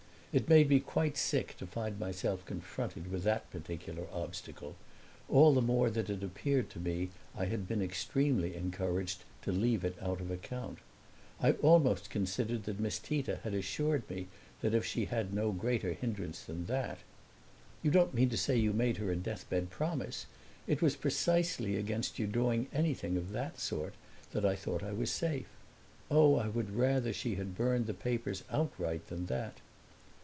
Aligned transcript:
It 0.33 0.47
made 0.47 0.69
me 0.69 0.79
quite 0.79 1.17
sick 1.17 1.57
to 1.57 1.67
find 1.67 1.99
myself 1.99 2.45
confronted 2.45 3.11
with 3.11 3.23
that 3.23 3.51
particular 3.51 4.05
obstacle; 4.13 4.77
all 5.27 5.53
the 5.53 5.61
more 5.61 5.89
that 5.89 6.09
it 6.09 6.23
appeared 6.23 6.69
to 6.69 6.79
me 6.79 7.09
I 7.35 7.47
had 7.47 7.67
been 7.67 7.81
extremely 7.81 8.55
encouraged 8.55 9.25
to 9.41 9.51
leave 9.51 9.83
it 9.83 9.97
out 10.01 10.21
of 10.21 10.31
account. 10.31 10.77
I 11.41 11.51
almost 11.51 12.09
considered 12.09 12.63
that 12.63 12.79
Miss 12.79 12.97
Tita 12.97 13.41
had 13.43 13.53
assured 13.53 14.09
me 14.09 14.29
that 14.61 14.73
if 14.73 14.85
she 14.85 15.03
had 15.03 15.33
no 15.33 15.51
greater 15.51 15.91
hindrance 15.91 16.43
than 16.45 16.65
that! 16.67 16.99
"You 17.83 17.91
don't 17.91 18.13
mean 18.13 18.29
to 18.29 18.37
say 18.37 18.55
you 18.55 18.71
made 18.71 18.95
her 18.99 19.11
a 19.11 19.17
deathbed 19.17 19.69
promise? 19.69 20.27
It 20.65 20.81
was 20.81 20.95
precisely 20.95 21.75
against 21.75 22.19
your 22.19 22.29
doing 22.29 22.67
anything 22.71 23.17
of 23.17 23.33
that 23.33 23.59
sort 23.59 23.95
that 24.31 24.45
I 24.45 24.55
thought 24.55 24.81
I 24.81 24.93
was 24.93 25.11
safe. 25.11 25.49
Oh, 26.09 26.35
I 26.37 26.47
would 26.47 26.71
rather 26.73 27.11
she 27.11 27.35
had 27.35 27.53
burned 27.53 27.85
the 27.85 27.93
papers 27.93 28.45
outright 28.49 29.07
than 29.07 29.25
that!" 29.25 29.57